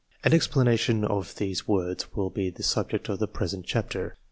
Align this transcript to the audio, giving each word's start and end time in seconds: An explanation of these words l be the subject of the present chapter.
An 0.23 0.33
explanation 0.33 1.05
of 1.05 1.35
these 1.35 1.67
words 1.67 2.07
l 2.17 2.31
be 2.31 2.49
the 2.49 2.63
subject 2.63 3.07
of 3.07 3.19
the 3.19 3.27
present 3.27 3.67
chapter. 3.67 4.15